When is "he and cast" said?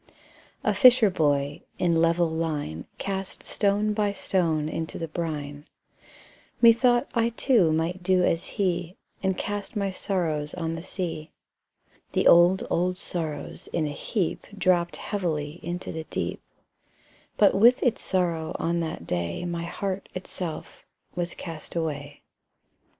8.47-9.75